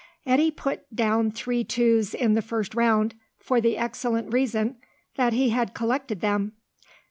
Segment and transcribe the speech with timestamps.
[0.25, 4.77] Eddy put down three twos in the first round, for the excellent reason
[5.13, 6.53] that he had collected them.